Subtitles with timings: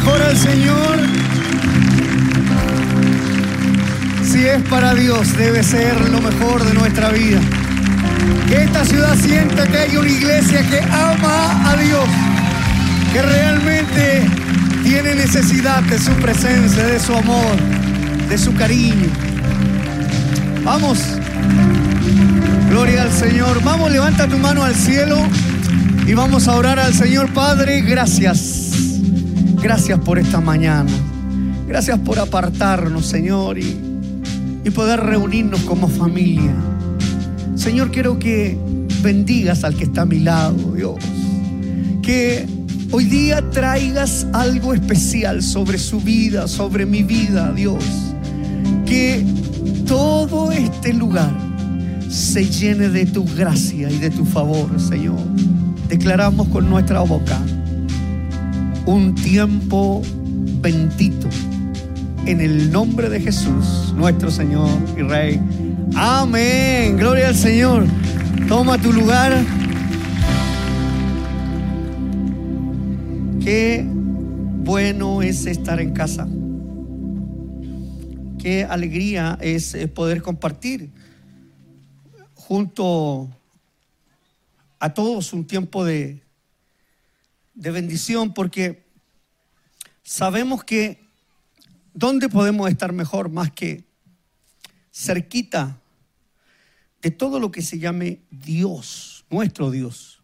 [0.00, 0.98] mejor al Señor?
[4.24, 7.40] Si es para Dios, debe ser lo mejor de nuestra vida.
[8.48, 12.08] Que esta ciudad sienta que hay una iglesia que ama a Dios,
[13.12, 14.26] que realmente
[14.82, 17.56] tiene necesidad de su presencia, de su amor,
[18.28, 19.08] de su cariño.
[20.64, 20.98] Vamos.
[22.70, 23.62] Gloria al Señor.
[23.62, 25.18] Vamos, levanta tu mano al cielo
[26.06, 27.82] y vamos a orar al Señor Padre.
[27.82, 28.59] Gracias.
[29.62, 30.90] Gracias por esta mañana.
[31.68, 33.76] Gracias por apartarnos, Señor, y,
[34.64, 36.54] y poder reunirnos como familia.
[37.56, 38.58] Señor, quiero que
[39.02, 40.96] bendigas al que está a mi lado, Dios.
[42.00, 42.46] Que
[42.90, 47.84] hoy día traigas algo especial sobre su vida, sobre mi vida, Dios.
[48.86, 49.24] Que
[49.86, 51.36] todo este lugar
[52.08, 55.20] se llene de tu gracia y de tu favor, Señor.
[55.86, 57.38] Declaramos con nuestra boca
[58.90, 60.02] un tiempo
[60.60, 61.28] bendito
[62.26, 65.40] en el nombre de Jesús, nuestro Señor y Rey.
[65.94, 66.96] Amén.
[66.96, 67.86] Gloria al Señor.
[68.48, 69.44] Toma tu lugar.
[73.40, 76.26] Qué bueno es estar en casa.
[78.40, 80.90] Qué alegría es eh, poder compartir
[82.34, 83.28] junto
[84.80, 86.24] a todos un tiempo de,
[87.60, 88.82] de bendición porque
[90.02, 91.04] sabemos que
[91.92, 93.84] ¿dónde podemos estar mejor más que
[94.90, 95.78] cerquita
[97.02, 100.22] de todo lo que se llame Dios, nuestro Dios?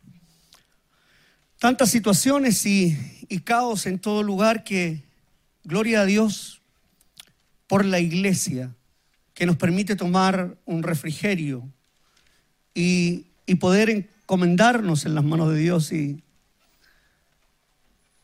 [1.59, 2.97] Tantas situaciones y,
[3.29, 5.05] y caos en todo lugar que,
[5.63, 6.63] gloria a Dios,
[7.67, 8.75] por la iglesia
[9.35, 11.69] que nos permite tomar un refrigerio
[12.75, 16.23] y, y poder encomendarnos en las manos de Dios y,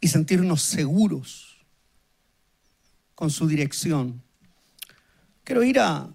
[0.02, 1.64] y sentirnos seguros
[3.14, 4.20] con su dirección.
[5.44, 6.12] Quiero ir a,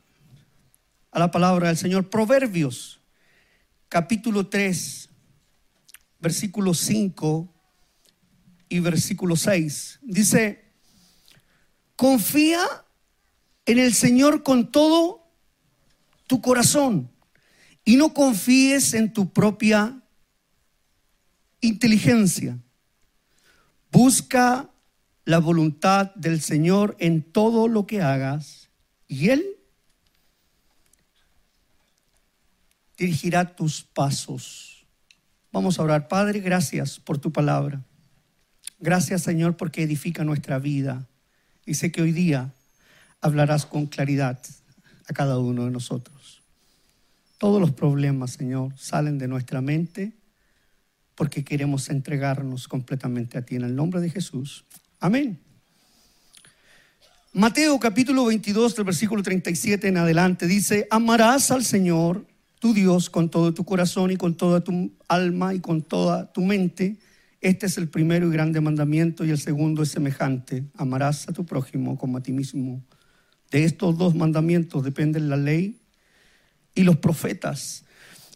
[1.09, 2.09] a la palabra del Señor.
[2.09, 2.99] Proverbios,
[3.87, 5.09] capítulo 3,
[6.19, 7.55] versículo 5
[8.67, 9.99] y versículo 6.
[10.01, 10.65] Dice,
[11.95, 12.59] confía
[13.65, 15.31] en el Señor con todo
[16.27, 17.09] tu corazón
[17.85, 20.03] y no confíes en tu propia
[21.61, 22.59] inteligencia.
[23.97, 24.69] Busca
[25.25, 28.69] la voluntad del Señor en todo lo que hagas
[29.07, 29.43] y Él
[32.95, 34.85] dirigirá tus pasos.
[35.51, 36.07] Vamos a orar.
[36.07, 37.81] Padre, gracias por tu palabra.
[38.79, 41.07] Gracias, Señor, porque edifica nuestra vida.
[41.65, 42.53] Y sé que hoy día
[43.19, 44.39] hablarás con claridad
[45.09, 46.43] a cada uno de nosotros.
[47.39, 50.13] Todos los problemas, Señor, salen de nuestra mente
[51.17, 54.63] porque queremos entregarnos completamente a ti en el nombre de Jesús.
[54.99, 55.39] Amén.
[57.33, 62.25] Mateo capítulo 22 del versículo 37 en adelante dice, amarás al Señor
[62.59, 66.41] tu Dios con todo tu corazón y con toda tu alma y con toda tu
[66.41, 66.97] mente.
[67.41, 70.65] Este es el primero y grande mandamiento y el segundo es semejante.
[70.75, 72.83] Amarás a tu prójimo como a ti mismo.
[73.49, 75.79] De estos dos mandamientos dependen la ley
[76.75, 77.85] y los profetas.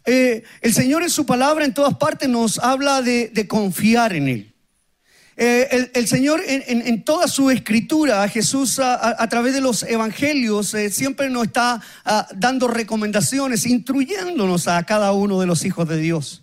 [0.04, 4.54] Eh, el Señor en su palabra en todas partes nos habla de, confiar en Él.
[5.36, 10.90] Eh, el, Señor en, toda su escritura, Jesús a, a, través de los evangelios, eh,
[10.90, 16.42] siempre nos está uh, dando recomendaciones, instruyéndonos a cada uno de los hijos de Dios,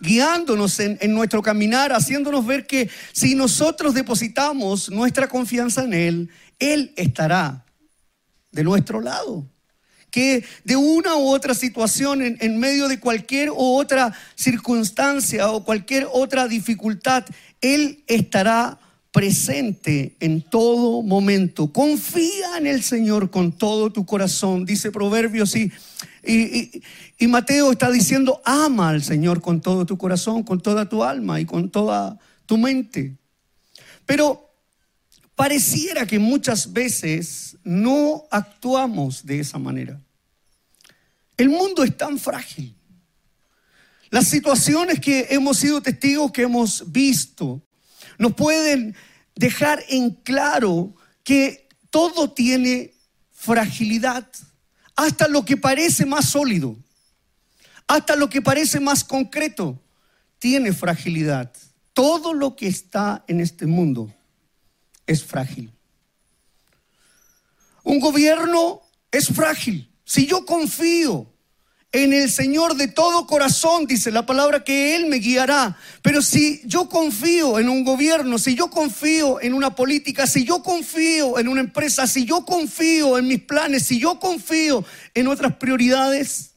[0.00, 6.30] guiándonos en, en nuestro caminar, haciéndonos ver que si nosotros depositamos nuestra confianza en Él,
[6.58, 7.64] Él estará
[8.52, 9.46] de nuestro lado
[10.16, 16.08] que de una u otra situación, en, medio de cualquier u otra circunstancia o cualquier
[16.10, 17.26] otra dificultad,
[17.60, 18.80] Él estará
[19.12, 21.70] presente en todo momento.
[21.70, 25.70] Confía en el Señor con todo tu corazón, dice Proverbios y,
[26.24, 31.42] y Mateo está diciendo, ama al Señor con todo tu corazón, con toda tu alma
[31.42, 33.18] y con toda tu mente.
[34.06, 34.48] Pero
[35.34, 40.00] pareciera que muchas veces no actuamos de esa manera.
[41.36, 42.74] El mundo es tan frágil.
[44.10, 47.62] Las situaciones que hemos sido testigos, que hemos visto,
[48.18, 48.94] nos pueden
[49.34, 52.94] dejar en claro que todo tiene
[53.32, 54.28] fragilidad,
[54.94, 56.76] hasta lo que parece más sólido,
[57.86, 59.82] hasta lo que parece más concreto,
[60.38, 61.52] tiene fragilidad.
[61.92, 64.12] Todo lo que está en este mundo
[65.06, 65.72] es frágil.
[67.82, 69.90] Un gobierno es frágil.
[70.06, 71.26] Si yo confío
[71.90, 75.76] en el Señor de todo corazón, dice la palabra, que Él me guiará.
[76.00, 80.62] Pero si yo confío en un gobierno, si yo confío en una política, si yo
[80.62, 85.56] confío en una empresa, si yo confío en mis planes, si yo confío en otras
[85.56, 86.52] prioridades,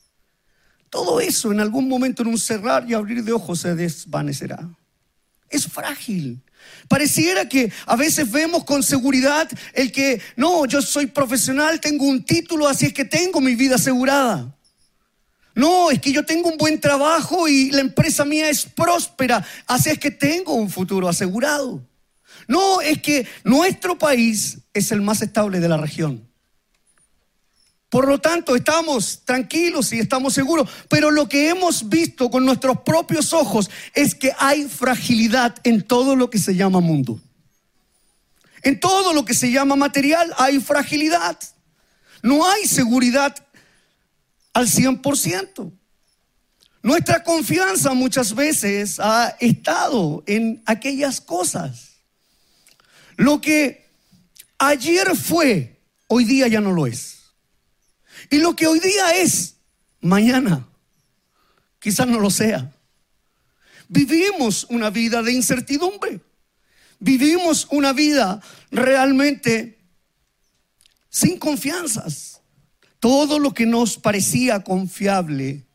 [0.92, 4.70] todo eso en algún momento en un cerrar y abrir de ojos se desvanecerá.
[5.50, 6.42] Es frágil.
[6.88, 12.24] Pareciera que a veces vemos con seguridad el que, no, yo soy profesional, tengo un
[12.24, 14.56] título, así es que tengo mi vida asegurada.
[15.56, 19.90] No, es que yo tengo un buen trabajo y la empresa mía es próspera, así
[19.90, 21.86] es que tengo un futuro asegurado.
[22.48, 26.29] No, es que nuestro país es el más estable de la región.
[27.90, 32.82] Por lo tanto, estamos tranquilos y estamos seguros, pero lo que hemos visto con nuestros
[32.82, 37.20] propios ojos es que hay fragilidad en todo lo que se llama mundo.
[38.62, 41.40] En todo lo que se llama material hay fragilidad.
[42.22, 43.36] No hay seguridad
[44.54, 45.72] al 100%.
[46.84, 51.90] Nuestra confianza muchas veces ha estado en aquellas cosas.
[53.18, 53.90] Lo que
[54.60, 57.19] ayer fue, hoy día ya no lo es.
[58.30, 59.56] Y lo que hoy día es,
[60.02, 60.68] mañana
[61.80, 62.72] quizás no lo sea.
[63.88, 66.22] Vivimos una vida de incertidumbre.
[67.00, 68.42] Vivimos una vida
[68.72, 69.80] realmente
[71.10, 72.42] sin confianzas.
[73.00, 75.66] Todo lo que nos parecía confiable,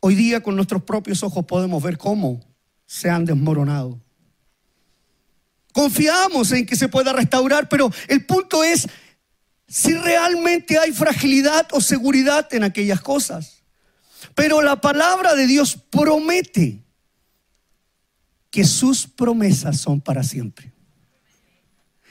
[0.00, 2.44] hoy día con nuestros propios ojos podemos ver cómo
[2.84, 4.00] se han desmoronado.
[5.72, 8.88] Confiamos en que se pueda restaurar, pero el punto es
[9.70, 13.62] si realmente hay fragilidad o seguridad en aquellas cosas.
[14.34, 16.82] Pero la palabra de Dios promete
[18.50, 20.72] que sus promesas son para siempre.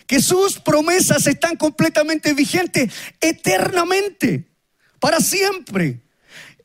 [0.07, 4.49] Que sus promesas están completamente vigentes eternamente,
[4.97, 6.01] para siempre.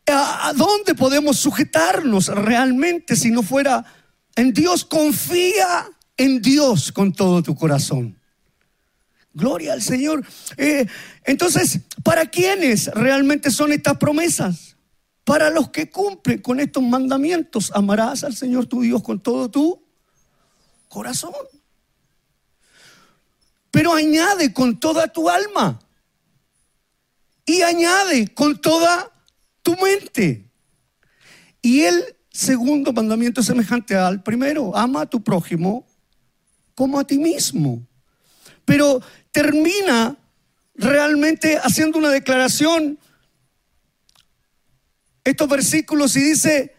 [0.07, 3.85] ¿A dónde podemos sujetarnos realmente si no fuera
[4.37, 4.85] en Dios?
[4.85, 8.17] Confía en Dios con todo tu corazón.
[9.35, 10.25] Gloria al Señor.
[10.57, 10.87] Eh,
[11.25, 14.77] entonces, ¿para quiénes realmente son estas promesas?
[15.25, 17.73] Para los que cumplen con estos mandamientos.
[17.75, 19.83] Amarás al Señor tu Dios con todo tu
[20.89, 21.33] corazón.
[23.73, 25.81] Pero añade con toda tu alma.
[27.45, 29.11] Y añade con toda
[29.63, 30.49] tu mente.
[31.61, 34.77] Y el segundo mandamiento es semejante al primero.
[34.77, 35.85] Ama a tu prójimo
[36.77, 37.85] como a ti mismo.
[38.65, 39.03] Pero
[39.35, 40.17] termina
[40.77, 43.01] realmente haciendo una declaración,
[45.25, 46.77] estos versículos, y dice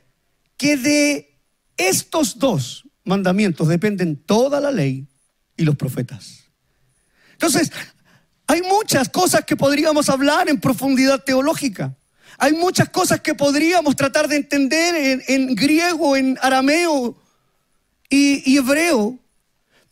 [0.55, 1.37] que de
[1.75, 5.05] estos dos mandamientos dependen toda la ley
[5.57, 6.45] y los profetas.
[7.33, 7.73] Entonces,
[8.47, 11.97] hay muchas cosas que podríamos hablar en profundidad teológica.
[12.37, 17.21] Hay muchas cosas que podríamos tratar de entender en, griego, en arameo
[18.09, 19.19] y hebreo.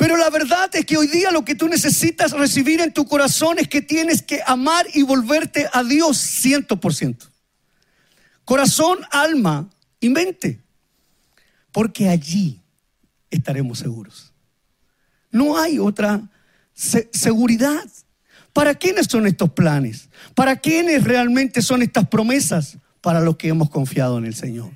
[0.04, 3.58] Pero la verdad es que hoy día lo que tú necesitas recibir en tu corazón
[3.58, 7.28] es que tienes que amar y volverte a Dios ciento por ciento.
[8.44, 9.70] Corazón, alma
[10.02, 10.60] y mente.
[11.72, 12.62] Porque allí
[13.30, 14.34] estaremos seguros.
[15.32, 16.22] No hay otra
[16.74, 17.86] seguridad.
[18.52, 20.10] ¿Para quiénes son estos planes?
[20.36, 22.78] ¿Para quiénes realmente son estas promesas?
[23.00, 24.72] Para los que hemos confiado en el Señor.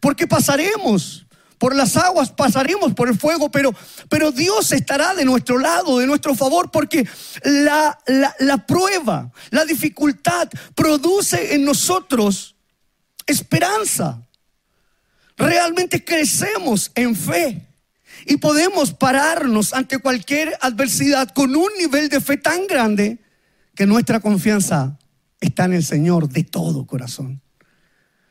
[0.00, 1.25] Porque pasaremos
[1.58, 3.74] por las aguas pasaremos por el fuego, pero,
[4.08, 7.08] pero Dios estará de nuestro lado, de nuestro favor, porque
[7.44, 7.98] la,
[8.38, 12.56] la prueba, la dificultad produce en nosotros
[13.26, 14.22] esperanza.
[15.36, 17.66] Realmente crecemos en fe
[18.24, 23.18] y podemos pararnos ante cualquier adversidad con un nivel de fe tan grande
[23.74, 24.98] que nuestra confianza
[25.40, 27.42] está en el Señor de todo corazón.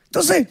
[0.06, 0.48] Entonces,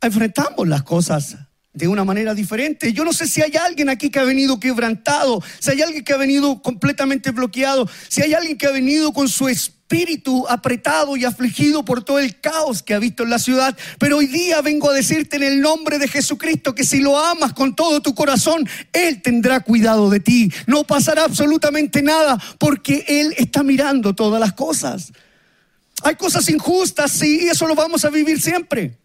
[0.00, 1.36] enfrentamos las cosas
[1.78, 2.92] de una manera diferente.
[2.92, 6.12] Yo no sé si hay alguien aquí que ha venido quebrantado, si hay alguien que
[6.12, 11.24] ha venido completamente bloqueado, si hay alguien que ha venido con su espíritu apretado y
[11.24, 13.78] afligido por todo el caos que ha visto en la ciudad.
[14.00, 17.52] Pero hoy día vengo a decirte en el nombre de Jesucristo que si lo amas
[17.52, 20.52] con todo tu corazón, Él tendrá cuidado de ti.
[20.66, 25.12] No pasará absolutamente nada porque Él está mirando todas las cosas.
[26.02, 28.98] Hay cosas injustas, sí, eso lo vamos a vivir siempre.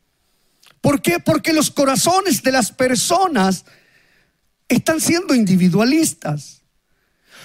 [0.83, 1.19] ¿Por qué?
[1.19, 3.63] Porque los corazones de las personas
[4.67, 6.61] están siendo individualistas.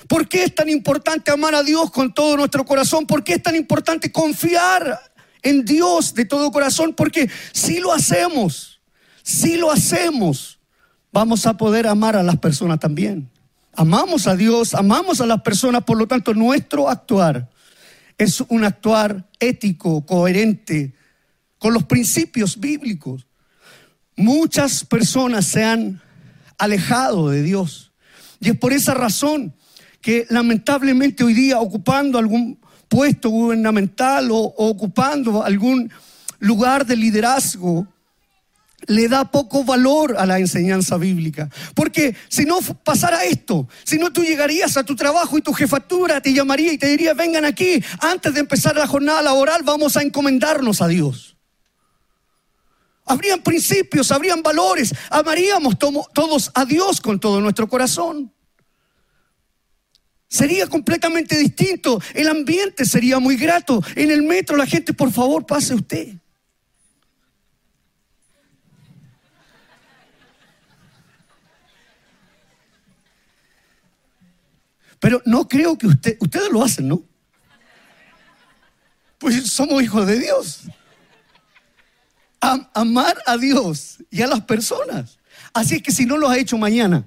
[0.08, 3.06] ¿Por qué es tan importante amar a Dios con todo nuestro corazón?
[3.06, 5.00] ¿Por qué es tan importante confiar
[5.42, 6.94] en Dios de todo corazón?
[6.94, 8.80] Porque si lo hacemos,
[9.22, 10.58] si lo hacemos,
[11.12, 13.30] vamos a poder amar a las personas también.
[13.72, 17.48] Amamos a Dios, amamos a las personas, por lo tanto nuestro actuar
[18.18, 20.92] es un actuar ético, coherente
[21.58, 23.27] con los principios bíblicos.
[24.18, 26.02] Muchas personas se han
[26.58, 27.92] alejado de Dios.
[28.40, 29.54] Y es por esa razón
[30.00, 32.58] que lamentablemente hoy día ocupando algún
[32.88, 35.92] puesto gubernamental o, ocupando algún
[36.40, 37.86] lugar de liderazgo,
[38.88, 41.48] le da poco valor a la enseñanza bíblica.
[41.76, 46.20] Porque si no pasara esto, si no tú llegarías a tu trabajo y tu jefatura
[46.20, 50.02] te llamaría y te diría, vengan aquí, antes de empezar la jornada laboral vamos a
[50.02, 51.37] encomendarnos a Dios.
[53.08, 58.32] Habrían principios, habrían valores, amaríamos todos a Dios con todo nuestro corazón.
[60.28, 63.82] Sería completamente distinto, el ambiente sería muy grato.
[63.96, 66.16] En el metro la gente, por favor, pase usted.
[75.00, 77.02] Pero no creo que usted, ustedes lo hacen, ¿no?
[79.18, 80.62] Pues somos hijos de Dios.
[82.40, 85.18] Amar a Dios y a las personas.
[85.52, 87.06] Así es que si no lo ha hecho mañana,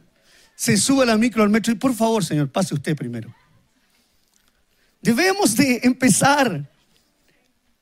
[0.55, 3.33] se sube la micro al metro y por favor, Señor, pase usted primero.
[5.01, 6.69] Debemos de empezar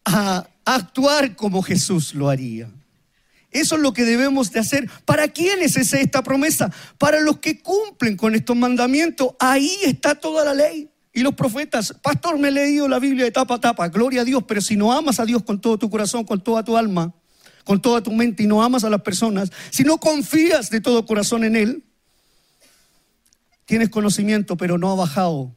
[0.06, 2.72] a actuar como Jesús lo haría.
[3.52, 4.90] Eso es lo que debemos de hacer.
[5.06, 6.72] ¿Para quiénes es esta promesa?
[6.98, 9.32] Para los que cumplen con estos mandamientos.
[9.40, 10.90] Ahí está toda la ley.
[11.12, 14.26] Y los profetas, pastor, me he leído la Biblia de tapa a tapa, gloria a
[14.26, 17.14] Dios, pero si no amas a Dios con todo tu corazón, con toda tu alma,
[17.70, 21.06] con toda tu mente y no amas a las personas, si no confías de todo
[21.06, 21.84] corazón en Él,
[23.66, 25.56] tienes conocimiento, pero no ha bajado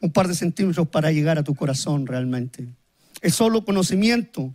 [0.00, 2.66] un par de centímetros para llegar a tu corazón realmente.
[3.20, 4.52] Es solo conocimiento.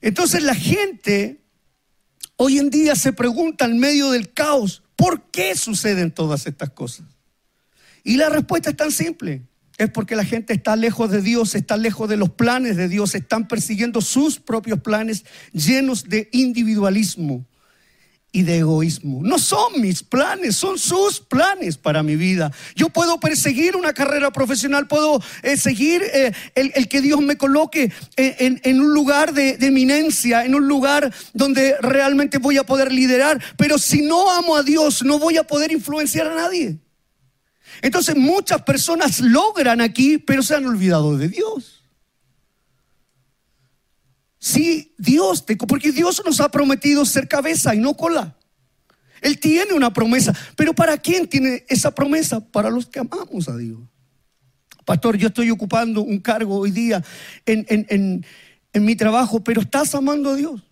[0.00, 1.42] Entonces la gente
[2.36, 7.04] hoy en día se pregunta en medio del caos, ¿por qué suceden todas estas cosas?
[8.04, 9.42] Y la respuesta es tan simple.
[9.82, 13.16] Es porque la gente está lejos de Dios, está lejos de los planes de Dios,
[13.16, 17.44] están persiguiendo sus propios planes llenos de individualismo
[18.30, 19.22] y de egoísmo.
[19.24, 22.52] No son mis planes, son sus planes para mi vida.
[22.76, 27.92] Yo puedo perseguir una carrera profesional, puedo eh, seguir eh, el, que Dios me coloque
[28.16, 33.42] en, un lugar de, de, eminencia, en un lugar donde realmente voy a poder liderar,
[33.56, 36.78] pero si no amo a Dios, no voy a poder influenciar a nadie.
[37.82, 41.82] Entonces muchas personas logran aquí, pero se han olvidado de Dios.
[44.38, 48.36] Si Dios te, porque Dios nos ha prometido ser cabeza y no cola.
[49.20, 52.40] Él tiene una promesa, pero ¿para quién tiene esa promesa?
[52.40, 53.80] Para los que amamos a Dios.
[54.84, 57.02] Pastor, yo estoy ocupando un cargo hoy día
[57.46, 58.24] en,
[58.74, 60.62] mi trabajo, pero estás amando a Dios.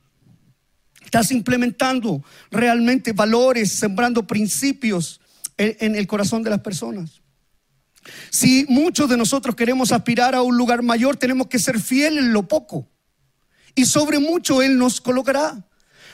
[1.04, 5.19] Estás implementando realmente valores, sembrando principios
[5.60, 7.20] en el corazón de las personas.
[8.30, 12.32] Si muchos de nosotros queremos aspirar a un lugar mayor, tenemos que ser fieles en
[12.32, 12.88] lo poco
[13.74, 15.66] y sobre mucho Él nos colocará.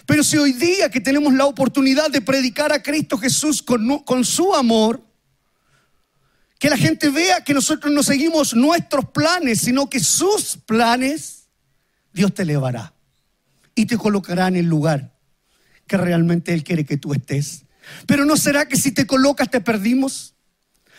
[0.05, 4.25] Pero si hoy día que tenemos la oportunidad de predicar a Cristo Jesús con, con
[4.25, 5.03] su amor,
[6.59, 11.49] que la gente vea que nosotros no seguimos nuestros planes, sino que sus planes,
[12.13, 12.95] Dios te elevará
[13.75, 15.15] y te colocará en el lugar
[15.87, 17.66] que realmente Él quiere que tú estés.
[18.07, 20.35] Pero ¿no será que si te colocas te perdimos?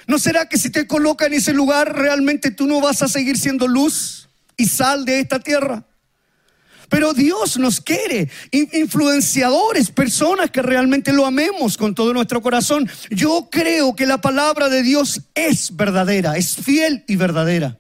[0.08, 3.38] ¿No será que si te coloca en ese lugar realmente tú no vas a seguir
[3.38, 5.86] siendo luz y sal de esta tierra?
[6.90, 12.90] Pero Dios nos quiere influenciadores, personas que realmente lo amemos con todo nuestro corazón.
[13.10, 17.78] Yo creo que la palabra de Dios es verdadera, es fiel y verdadera.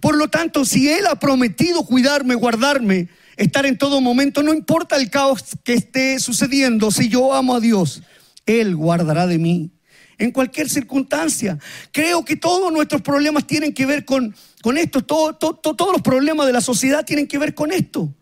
[0.00, 4.96] Por lo tanto, si Él ha prometido cuidarme, guardarme, estar en todo momento, no importa
[4.96, 8.02] el caos que esté sucediendo, si yo amo a Dios,
[8.48, 9.70] Él guardará de mí.
[10.18, 11.58] En cualquier circunstancia.
[11.92, 15.04] Creo que todos nuestros problemas tienen que ver con, con esto.
[15.04, 18.12] todos los problemas de la sociedad tienen que ver con esto.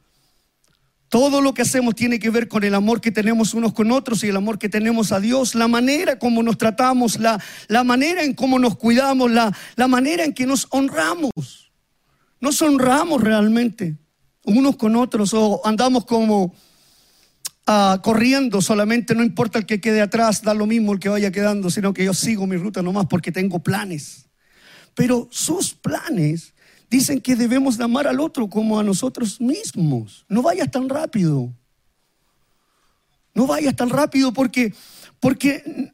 [1.08, 4.24] Todo lo que hacemos tiene que ver con el amor que tenemos unos con otros
[4.24, 8.24] y el amor que tenemos a Dios, la manera como nos tratamos, la, la manera
[8.24, 11.30] en cómo nos cuidamos, la, la manera en que nos honramos.
[12.40, 13.96] Nos honramos realmente
[14.42, 16.54] unos con otros o andamos como
[17.66, 21.30] ah, corriendo solamente, no importa el que quede atrás, da lo mismo el que vaya
[21.30, 24.28] quedando, sino que yo sigo mi ruta nomás porque tengo planes.
[24.94, 26.54] Pero sus planes
[26.88, 30.24] dicen que debemos de amar al otro como a nosotros mismos.
[30.28, 31.52] No vayas tan rápido.
[33.34, 34.72] No vayas tan rápido porque,
[35.20, 35.92] porque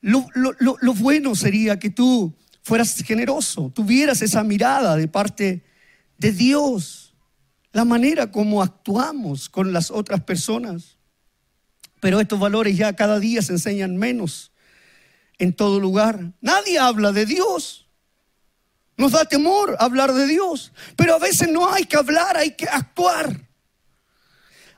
[0.00, 5.64] lo, lo bueno sería que tú fueras generoso, tuvieras esa mirada de parte
[6.18, 7.14] de Dios,
[7.72, 10.97] la manera como actuamos con las otras personas.
[12.00, 14.52] Pero estos valores ya cada día se enseñan menos
[15.38, 16.32] en todo lugar.
[16.40, 17.88] Nadie habla de Dios.
[18.96, 22.66] Nos da temor hablar de Dios, pero a veces no hay que hablar, hay que
[22.66, 23.48] actuar.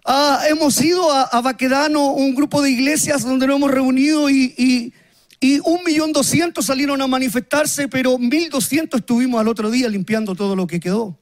[0.04, 4.92] Ah, hemos ido a, Baquedano, un grupo de iglesias donde nos hemos reunido y,
[5.40, 10.34] y, un millón doscientos salieron a manifestarse, pero mil doscientos estuvimos al otro día limpiando
[10.34, 11.18] todo lo que quedó.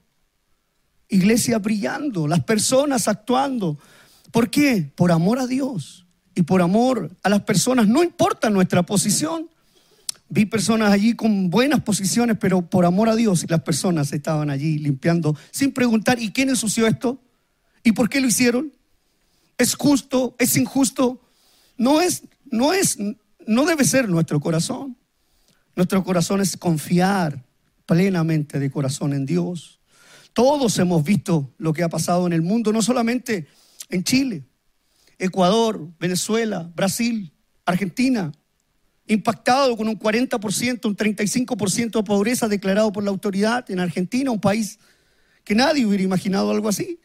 [1.08, 3.78] Iglesia brillando, las personas actuando.
[4.30, 4.90] ¿Por qué?
[4.94, 7.88] Por amor a Dios y por amor a las personas.
[7.88, 9.48] No importa nuestra posición.
[10.28, 14.78] Vi personas allí con buenas posiciones, pero por amor a Dios las personas estaban allí
[14.78, 17.20] limpiando sin preguntar, ¿y quién ensució esto?
[17.82, 18.72] ¿Y por qué lo hicieron?
[19.56, 20.36] ¿Es justo?
[20.38, 21.22] ¿Es injusto?
[21.78, 22.98] No es, no es,
[23.46, 24.96] no debe ser nuestro corazón.
[25.74, 27.44] Nuestro corazón es confiar
[27.86, 29.80] plenamente de corazón en Dios.
[30.34, 33.48] Todos hemos visto lo que ha pasado en el mundo, no solamente
[33.88, 34.44] en Chile,
[35.18, 37.32] Ecuador, Venezuela, Brasil,
[37.64, 38.32] Argentina,
[39.06, 44.40] impactado con un 40%, un 35% de pobreza declarado por la autoridad en Argentina, un
[44.40, 44.78] país
[45.44, 47.00] que nadie hubiera imaginado algo así.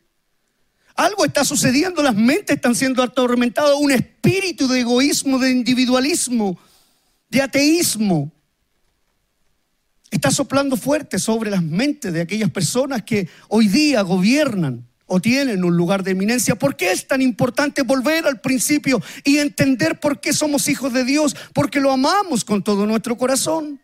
[0.96, 6.60] Algo está sucediendo, las mentes están siendo atormentadas, un espíritu de egoísmo, de individualismo,
[7.30, 8.32] de ateísmo.
[10.12, 15.64] Está soplando fuerte sobre las mentes de aquellas personas que hoy día gobiernan o tienen
[15.64, 16.56] un lugar de eminencia.
[16.56, 21.04] ¿Por qué es tan importante volver al principio y entender por qué somos hijos de
[21.04, 21.36] Dios?
[21.54, 23.80] Porque lo amamos con todo nuestro corazón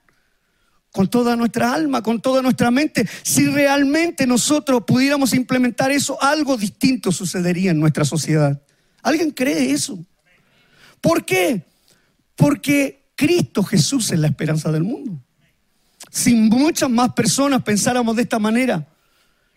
[0.91, 3.07] con toda nuestra alma, con toda nuestra mente.
[3.21, 8.59] Si realmente nosotros pudiéramos implementar eso, algo distinto sucedería en nuestra sociedad.
[9.03, 10.03] ¿Alguien cree eso?
[10.99, 11.63] ¿Por qué?
[12.35, 15.23] Porque Cristo Jesús es la esperanza del mundo.
[16.09, 18.87] Si muchas más personas pensáramos de esta manera,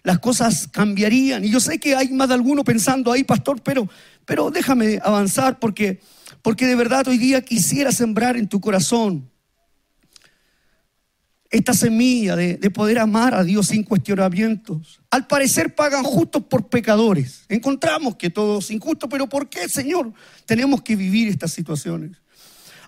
[0.03, 1.45] las cosas cambiarían.
[1.45, 3.89] Y yo sé que hay más de alguno pensando ahí, pastor, pero,
[4.25, 6.01] pero déjame avanzar porque,
[6.43, 9.31] porque de verdad hoy día quisiera sembrar en tu corazón
[11.53, 15.01] esta semilla de, poder amar a Dios sin cuestionamientos.
[15.11, 17.45] Al parecer pagan justos por pecadores.
[17.51, 20.15] Encontramos que todo es injusto, pero ¿por qué, Señor,
[20.47, 22.13] tenemos que vivir estas situaciones?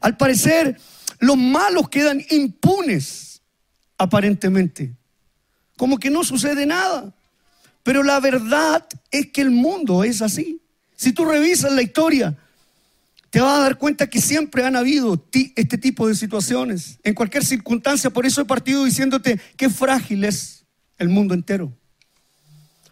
[0.00, 0.80] Al parecer,
[1.18, 3.42] los malos quedan impunes,
[3.98, 4.96] aparentemente.
[5.76, 7.12] Como que no sucede nada.
[7.82, 10.60] Pero la verdad es que el mundo es así.
[10.96, 12.36] Si tú revisas la historia,
[13.30, 17.44] te vas a dar cuenta que siempre han habido este tipo de situaciones, en cualquier
[17.44, 18.10] circunstancia.
[18.10, 20.64] Por eso he partido diciéndote qué frágil es
[20.98, 21.72] el mundo entero.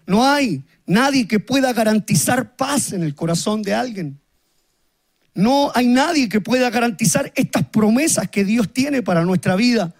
[0.07, 4.21] No hay nadie que pueda garantizar paz en el corazón de alguien.
[5.33, 9.95] No hay nadie que pueda garantizar estas promesas que Dios tiene para nuestra vida.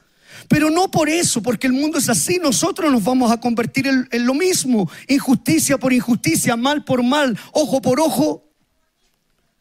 [0.53, 4.27] Pero no por eso, porque el mundo es así, nosotros nos vamos a convertir en,
[4.27, 8.45] lo mismo, injusticia por injusticia, mal por mal, ojo por ojo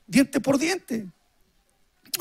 [0.05, 1.07] diente por diente.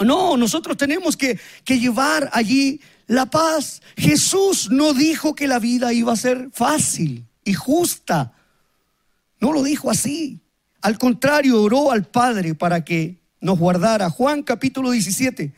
[0.05, 3.83] No, nosotros tenemos que, llevar allí la paz.
[3.97, 8.33] Jesús no dijo que la vida iba a ser fácil y justa.
[9.41, 10.39] No lo dijo así.
[10.81, 14.11] Al contrario, oró al Padre para que nos guardara.
[14.11, 15.53] Juan capítulo 17,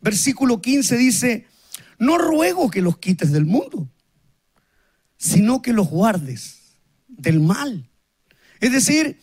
[0.00, 1.46] versículo 15 dice,
[1.98, 3.88] no ruego que los quites del mundo,
[5.16, 6.76] sino que los guardes
[7.08, 7.88] del mal.
[8.60, 9.20] Es decir,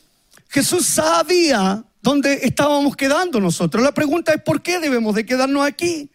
[0.49, 3.83] Jesús sabía dónde estábamos quedando nosotros.
[3.83, 6.11] La pregunta es ¿por qué debemos de quedarnos aquí?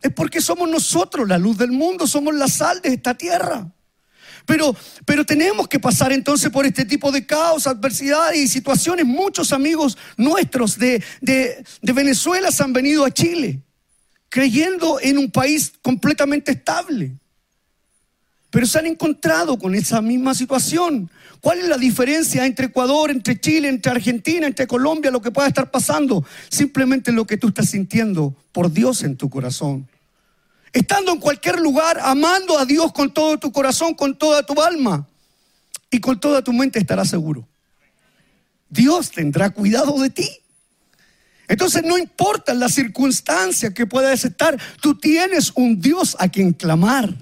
[0.00, 3.70] Es porque somos nosotros la luz del mundo, somos la sal de esta tierra.
[4.44, 4.74] Pero,
[5.04, 9.06] pero tenemos que pasar entonces por este tipo de caos, adversidades y situaciones.
[9.06, 13.62] Muchos amigos nuestros de, de, de Venezuela se han venido a Chile
[14.32, 17.12] creyendo en un país completamente estable.
[18.48, 21.10] Pero se han encontrado con esa misma situación.
[21.42, 25.48] ¿Cuál es la diferencia entre Ecuador, entre Chile, entre Argentina, entre Colombia, lo que pueda
[25.48, 26.24] estar pasando?
[26.48, 29.86] Simplemente lo que tú estás sintiendo por Dios en tu corazón.
[30.72, 35.06] Estando en cualquier lugar, amando a Dios con todo tu corazón, con toda tu alma
[35.90, 37.46] y con toda tu mente estarás seguro.
[38.70, 40.41] Dios tendrá cuidado de ti.
[41.48, 47.14] Entonces no importa la circunstancia que puedas estar, tú tienes un Dios a quien clamar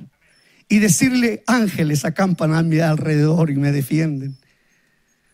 [0.69, 4.37] y decirle, ángeles acampan a mi alrededor y me defienden.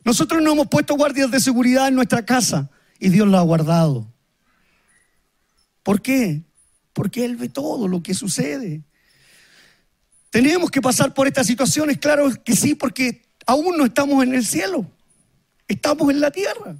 [0.05, 4.11] Nosotros no hemos puesto guardias de seguridad en nuestra casa y Dios lo ha guardado.
[5.83, 6.43] ¿Por qué?
[6.93, 8.83] Porque Él ve todo lo que sucede.
[10.31, 11.99] ¿Tenemos que pasar por estas situaciones?
[11.99, 14.91] Claro que sí, porque aún no estamos en el cielo,
[15.69, 16.77] estamos en la tierra.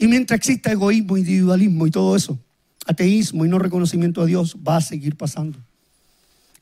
[0.00, 2.38] Y mientras exista egoísmo, individualismo y todo eso,
[2.86, 5.58] ateísmo y no reconocimiento a Dios, va a seguir pasando.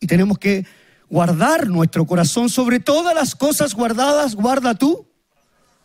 [0.00, 0.66] Y tenemos que
[1.08, 2.48] guardar nuestro corazón.
[2.48, 5.06] Sobre todas las cosas guardadas, guarda tu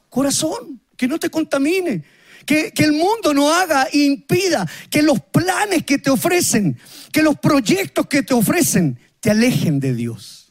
[0.10, 2.04] corazón, que no te contamine.
[2.48, 6.76] Que, que, el mundo no haga impida que los planes que te ofrecen,
[7.12, 10.43] que los proyectos que te ofrecen, te alejen de Dios.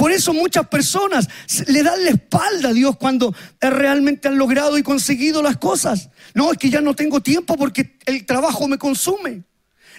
[0.00, 1.28] Por eso muchas personas
[1.66, 6.08] le dan la espalda a Dios cuando realmente han logrado y conseguido las cosas.
[6.32, 9.44] No, es que ya no tengo tiempo porque el trabajo me consume.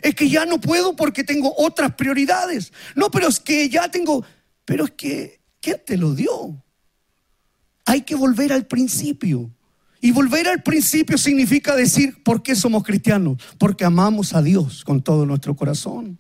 [0.02, 2.74] Es que ya no puedo porque tengo otras prioridades.
[2.96, 4.26] No, pero es que ya tengo...
[4.66, 6.64] Pero es que, ¿quién te lo dio?
[7.86, 9.52] Hay que volver al principio.
[10.02, 13.38] Y volver al principio significa decir, ¿por qué somos cristianos?
[13.60, 16.18] Porque amamos a Dios con todo nuestro corazón.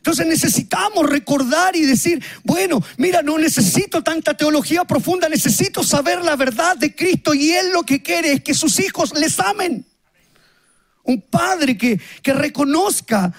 [0.00, 6.36] Entonces necesitamos recordar y decir, bueno, mira, no necesito tanta teología profunda, necesito saber la
[6.36, 9.84] verdad de Cristo y Él lo que quiere es que sus hijos les amen.
[11.02, 13.30] Un padre que, que reconozca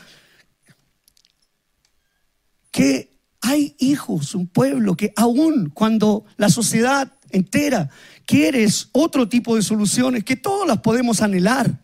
[2.69, 7.89] que hay hijos, un pueblo que aún cuando la sociedad entera
[8.27, 11.81] quiere otro tipo de soluciones, que todas las podemos anhelar,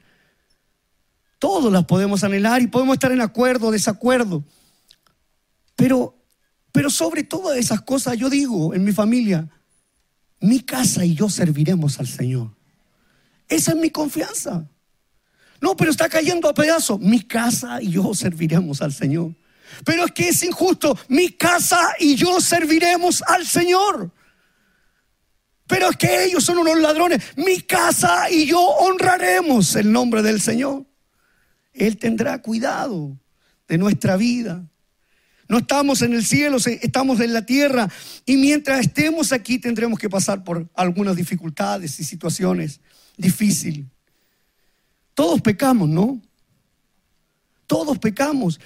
[1.39, 4.43] todas las podemos anhelar y podemos estar en acuerdo o desacuerdo.
[5.77, 6.17] Pero,
[6.73, 9.47] pero sobre todas esas cosas yo digo en mi familia,
[10.41, 12.57] mi casa y yo serviremos al Señor.
[13.47, 14.67] Esa es mi confianza.
[15.61, 16.99] No, pero está cayendo a pedazos.
[16.99, 19.35] Mi casa y yo serviremos al Señor.
[19.85, 20.97] Pero es que es injusto.
[21.07, 24.11] Mi casa y yo serviremos al Señor.
[25.67, 27.21] Pero es que ellos son unos ladrones.
[27.35, 30.85] Mi casa y yo honraremos el nombre del Señor.
[31.73, 33.19] Él tendrá cuidado
[33.67, 34.67] de nuestra vida.
[35.49, 37.89] No estamos en el cielo, estamos en la tierra.
[38.25, 42.81] Y mientras estemos aquí tendremos que pasar por algunas dificultades y situaciones
[43.17, 43.85] difíciles.
[45.13, 46.21] Todos pecamos, ¿no?
[47.65, 48.59] Todos pecamos.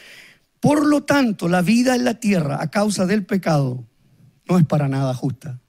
[0.60, 3.86] Por lo tanto, la vida en la tierra a causa del pecado
[4.48, 5.60] no es para nada justa.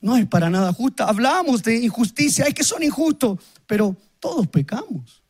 [0.00, 1.04] No es para nada justa.
[1.04, 5.22] Hablamos de injusticia, es que son injustos, pero todos pecamos.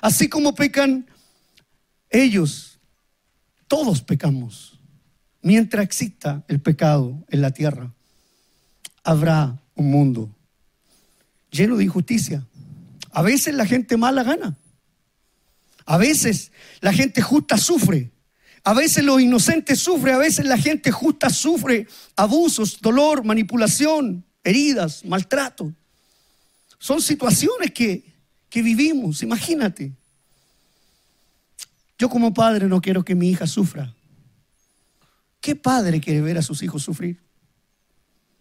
[0.00, 1.06] Así como pecan
[2.10, 2.75] ellos,
[3.68, 4.78] todos pecamos.
[5.42, 7.92] Mientras exista el pecado en la tierra,
[9.04, 10.30] habrá un mundo
[11.50, 12.44] lleno de injusticia.
[13.12, 14.56] A veces la gente mala gana.
[15.84, 18.10] A veces la gente justa sufre.
[18.64, 20.16] A veces los inocentes sufren.
[20.16, 25.72] A veces la gente justa sufre abusos, dolor, manipulación, heridas, maltrato.
[26.78, 28.04] Son situaciones que,
[28.50, 29.22] que vivimos.
[29.22, 29.92] Imagínate.
[31.98, 33.94] Yo como padre no quiero que mi hija sufra.
[35.40, 37.20] ¿Qué padre quiere ver a sus hijos sufrir?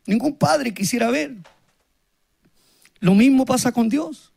[0.05, 1.37] Ningún padre quisiera ver.
[2.99, 4.33] Lo mismo pasa con Dios.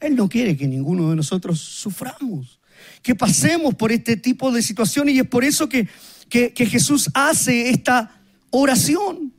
[0.00, 2.60] Él no quiere que ninguno de nosotros suframos,
[3.02, 5.88] que pasemos por este tipo de situaciones y es por eso que,
[6.28, 9.32] que, Jesús hace esta oración.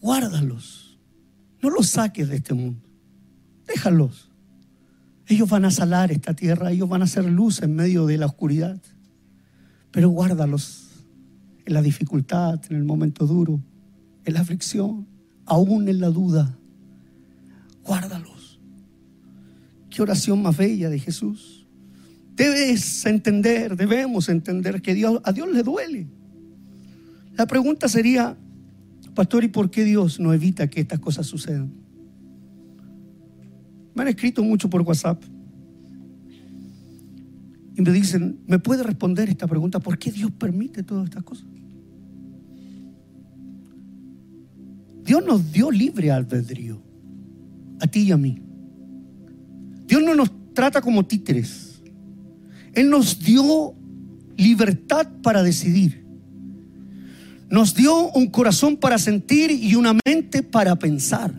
[0.00, 0.98] Guárdalos,
[1.62, 2.86] no los saques de este mundo,
[3.66, 4.29] déjalos.
[5.30, 8.26] Ellos van a salar esta tierra, ellos van a hacer luz en medio de la
[8.26, 8.82] oscuridad,
[9.92, 10.88] pero guárdalos
[11.64, 13.62] en la dificultad, en el momento duro,
[14.24, 15.06] en la aflicción,
[15.46, 16.58] aún en la duda
[17.84, 18.60] guárdalos.
[19.88, 21.64] Qué oración más bella de Jesús.
[22.34, 26.08] Debes entender, debemos entender que Dios, a Dios le duele.
[27.36, 28.36] La pregunta sería,
[29.14, 31.72] pastor, ¿y por qué Dios no evita que estas cosas sucedan?
[33.94, 35.22] Me han escrito mucho por WhatsApp.
[37.76, 39.80] Y me dicen, ¿me puede responder esta pregunta?
[39.80, 41.46] ¿Por qué Dios permite todas estas cosas?
[45.04, 46.80] Dios nos dio libre albedrío
[47.80, 48.40] a ti y a mí.
[49.86, 51.82] Dios no nos trata como títeres.
[52.74, 53.74] Él nos dio
[54.36, 56.04] libertad para decidir.
[57.50, 61.34] Nos dio un corazón para sentir y una mente para pensar,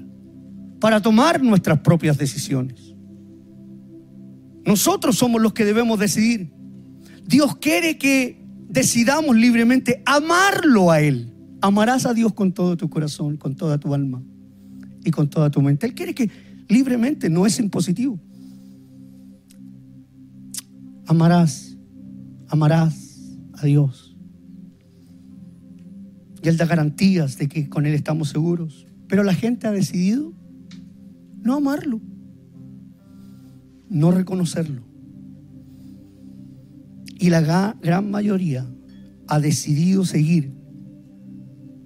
[0.81, 2.95] para tomar nuestras propias decisiones.
[4.65, 6.51] Nosotros somos los que debemos decidir.
[7.25, 11.33] Dios quiere que decidamos libremente amarlo a Él.
[11.61, 14.23] Amarás a Dios con todo tu corazón, con toda tu alma
[15.05, 15.85] y con toda tu mente.
[15.85, 16.29] Él quiere que
[16.67, 18.19] libremente, no es impositivo.
[21.05, 21.77] Amarás,
[22.47, 24.17] amarás a Dios.
[26.43, 28.87] Y Él da garantías de que con Él estamos seguros.
[29.07, 30.40] Pero la gente ha decidido
[31.41, 31.99] no amarlo,
[33.89, 34.83] no reconocerlo.
[37.19, 38.65] Y la gran mayoría
[39.27, 40.53] ha decidido seguir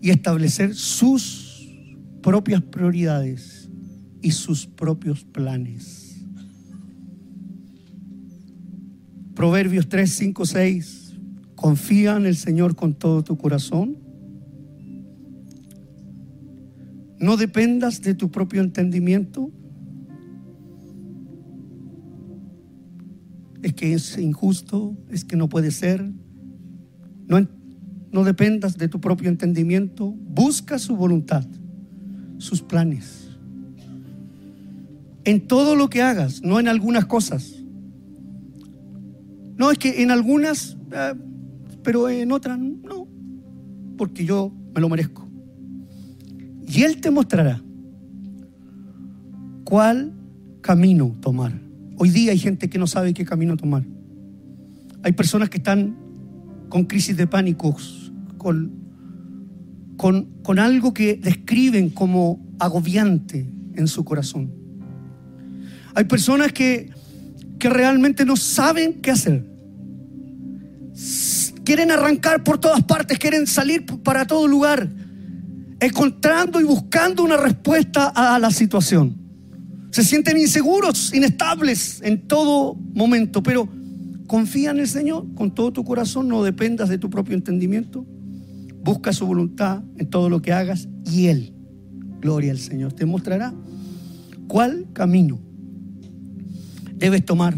[0.01, 1.67] y establecer sus
[2.21, 3.69] propias prioridades
[4.21, 6.25] y sus propios planes.
[9.35, 11.13] Proverbios 3, 5, 6.
[11.55, 14.04] Confía en el Señor con todo tu corazón.
[17.19, 19.51] No dependas de tu propio entendimiento.
[23.75, 26.11] que es injusto, es que no puede ser.
[27.27, 27.47] No,
[28.11, 30.11] no dependas de tu propio entendimiento.
[30.11, 31.45] Busca su voluntad,
[32.37, 33.29] sus planes.
[35.23, 37.63] En todo lo que hagas, no en algunas cosas.
[39.57, 41.13] No, es que en algunas, eh,
[41.81, 43.07] pero en otras no,
[43.97, 45.24] porque yo me lo merezco.
[46.67, 47.61] Y Él te mostrará
[49.63, 50.13] cuál
[50.61, 51.53] camino tomar.
[51.97, 53.83] Hoy día hay gente que no sabe qué camino tomar.
[55.03, 55.95] Hay personas que están
[56.69, 57.75] con crisis de pánico,
[58.37, 58.71] con,
[59.97, 64.51] con, con algo que describen como agobiante en su corazón.
[65.93, 66.89] Hay personas que,
[67.59, 69.45] que realmente no saben qué hacer.
[71.63, 74.89] Quieren arrancar por todas partes, quieren salir para todo lugar,
[75.85, 79.15] encontrando y buscando una respuesta a la situación.
[79.91, 83.69] Se sienten inseguros, inestables en todo momento, pero
[84.27, 88.05] confía en el Señor con todo tu corazón, no dependas de tu propio entendimiento.
[88.83, 91.53] Busca su voluntad en todo lo que hagas y Él,
[92.19, 93.53] gloria al Señor, te mostrará
[94.47, 95.39] cuál camino
[96.95, 97.57] debes tomar.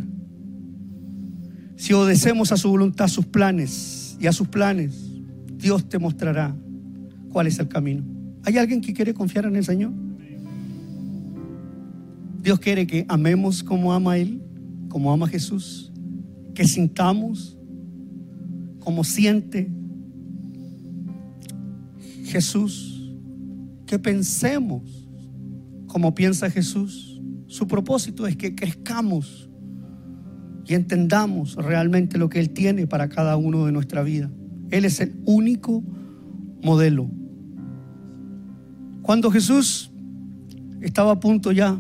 [1.76, 4.96] Si obedecemos a su voluntad, sus planes y a sus planes,
[5.58, 6.56] Dios te mostrará
[7.30, 8.17] cuál es el camino.
[8.48, 9.92] ¿Hay alguien que quiere confiar en el Señor?
[12.42, 14.42] Dios quiere que amemos como ama Él,
[14.88, 15.92] como ama Jesús,
[16.56, 17.58] que sintamos
[18.80, 19.70] como siente
[22.24, 23.14] Jesús,
[23.86, 25.10] que pensemos
[25.88, 27.22] como piensa Jesús.
[27.48, 29.50] Su propósito es que crezcamos
[30.66, 34.32] y entendamos realmente lo que Él tiene para cada uno de nuestra vida.
[34.72, 35.84] Él es el único
[36.64, 37.12] modelo.
[39.08, 39.90] Cuando Jesús
[40.82, 41.80] estaba a punto ya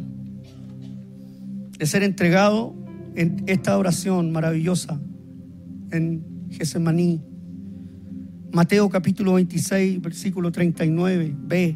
[1.78, 2.74] de ser entregado
[3.16, 4.98] en esta oración maravillosa
[5.92, 7.22] en Gesemaní.
[8.54, 11.76] Mateo capítulo 26, versículo 39, b.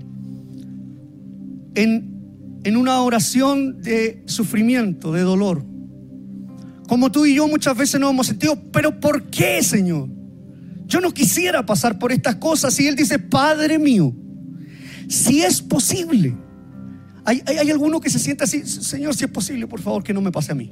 [1.76, 5.66] En, en una oración de sufrimiento, de dolor.
[6.88, 10.08] Como tú y yo muchas veces nos hemos sentido, pero ¿por qué, Señor?
[10.86, 12.80] Yo no quisiera pasar por estas cosas.
[12.80, 14.16] Y Él dice, Padre mío,
[15.12, 16.34] si es posible,
[17.26, 20.32] hay, alguno que se siente así, Señor, si es posible, por favor, que no me
[20.32, 20.72] pase a mí.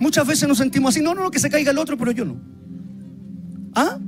[0.00, 2.24] Muchas veces nos sentimos así, no, no, no, que se caiga el otro, pero yo
[2.24, 2.40] no.
[3.74, 3.98] ¿Ah?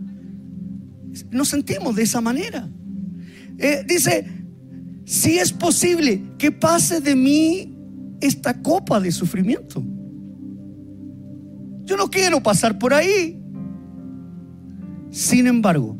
[1.30, 2.70] Nos sentimos de esa manera.
[3.58, 4.26] Eh, dice,
[5.04, 7.76] si es posible que pase de mí
[8.22, 9.84] esta copa de sufrimiento.
[11.84, 13.38] Yo no quiero pasar por ahí.
[15.10, 15.98] Sin embargo,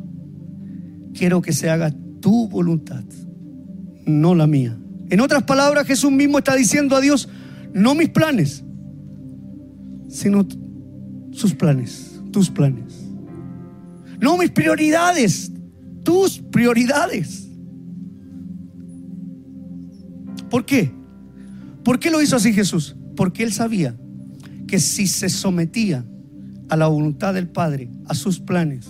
[1.12, 3.04] quiero que se haga tu voluntad,
[4.04, 4.76] no la mía.
[5.08, 7.28] En otras palabras, Jesús mismo está diciendo a Dios,
[7.72, 8.64] no mis planes,
[10.08, 10.46] sino
[11.30, 13.06] sus planes, tus planes.
[14.20, 15.52] No mis prioridades,
[16.02, 17.48] tus prioridades.
[20.50, 20.90] ¿Por qué?
[21.84, 22.96] ¿Por qué lo hizo así Jesús?
[23.14, 23.96] Porque él sabía
[24.66, 26.04] que si se sometía
[26.68, 28.86] a la voluntad del Padre, a sus planes,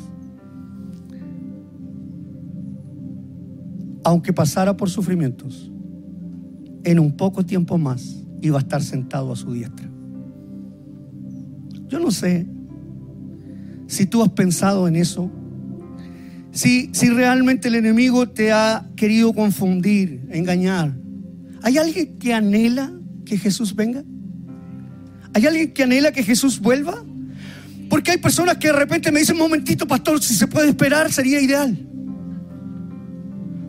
[4.07, 5.69] aunque pasara por sufrimientos,
[6.85, 9.91] en un poco tiempo más iba a estar sentado a su diestra.
[11.89, 12.47] Yo no sé
[13.89, 15.29] si tú has pensado en eso,
[16.53, 20.97] si, si realmente el enemigo te ha querido confundir, engañar.
[21.65, 22.93] ¿Hay alguien que anhela
[23.25, 24.05] que Jesús venga?
[25.35, 27.05] ¿Hay alguien que anhela que Jesús vuelva?
[27.91, 31.41] Porque hay personas que de repente me dicen, momentito, pastor, si se puede esperar, sería
[31.41, 31.77] ideal.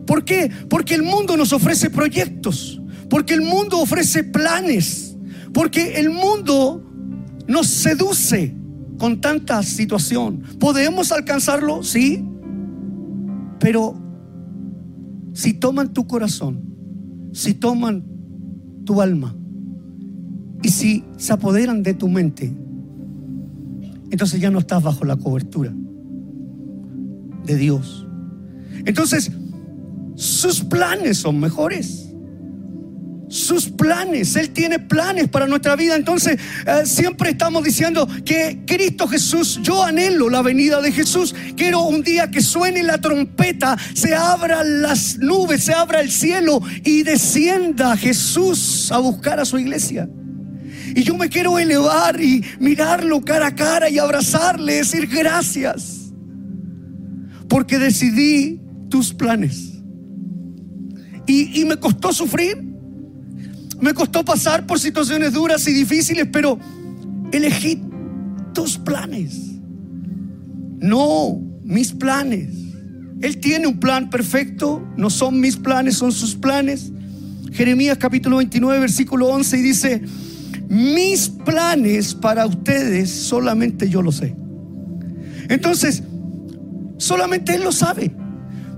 [0.08, 0.50] ¿Por qué?
[0.70, 2.82] Porque el mundo nos ofrece proyectos.
[3.10, 5.15] Porque el mundo ofrece planes.
[5.54, 6.84] Porque el mundo
[7.48, 8.56] nos seduce
[8.98, 10.41] con tanta situación.
[10.60, 11.84] ¿Podemos alcanzarlo?
[11.84, 12.26] Sí.
[13.60, 14.02] Pero
[15.34, 16.63] si toman tu corazón,
[17.34, 18.06] si toman
[18.86, 19.36] tu alma
[20.63, 22.56] y si se apoderan de tu mente,
[24.10, 25.74] entonces ya no estás bajo la cobertura
[27.46, 28.08] de Dios.
[28.86, 29.32] Entonces,
[30.18, 32.08] sus planes son mejores
[33.30, 34.36] sus planes.
[34.36, 35.96] Él tiene planes para nuestra vida.
[35.96, 41.36] Entonces, eh, siempre estamos diciendo que Cristo Jesús, yo anhelo la venida de Jesús.
[41.56, 46.62] Quiero un día que suene la trompeta, se abran las nubes, se abra el cielo
[46.84, 50.10] y descienda Jesús a buscar a su iglesia.
[50.96, 56.12] Y yo me quiero elevar y mirarlo cara a cara y abrazarle, decir gracias.
[57.50, 59.77] Porque decidí tus planes.
[61.28, 62.63] Y, me costó sufrir
[63.80, 66.58] me costó pasar por situaciones duras y difíciles, pero
[67.32, 67.80] elegí
[68.54, 69.38] tus planes,
[70.80, 72.50] no mis planes.
[73.22, 76.92] Él tiene un plan perfecto, no son mis planes, son sus planes.
[77.52, 80.02] Jeremías capítulo 29, versículo 11 y dice,
[80.70, 84.36] mis planes para ustedes solamente yo lo sé.
[85.50, 86.04] Entonces,
[86.98, 88.12] solamente Él lo sabe.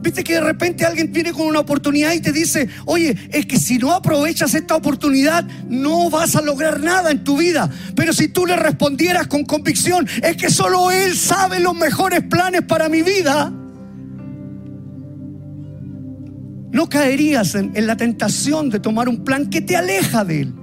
[0.01, 3.59] Viste que de repente alguien viene con una oportunidad y te dice, oye, es que
[3.59, 7.69] si no aprovechas esta oportunidad, no vas a lograr nada en tu vida.
[7.95, 12.61] Pero si tú le respondieras con convicción, es que solo Él sabe los mejores planes
[12.61, 13.51] para mi vida,
[16.71, 20.53] no caerías en, la tentación de tomar un plan que te aleja de Él.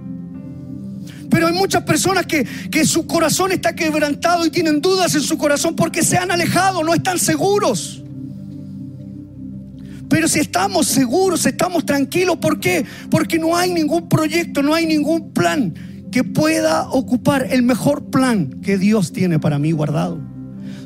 [1.29, 5.37] Pero hay muchas personas que, que, su corazón está quebrantado y tienen dudas en su
[5.37, 8.03] corazón porque se han alejado, no están seguros.
[10.09, 12.85] Pero si estamos seguros, estamos tranquilos, ¿por qué?
[13.11, 15.75] Porque no hay ningún proyecto, no hay ningún plan
[16.13, 20.21] que pueda ocupar el mejor plan que Dios tiene para mí guardado.